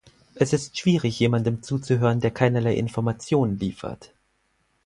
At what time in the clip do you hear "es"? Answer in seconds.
0.33-0.51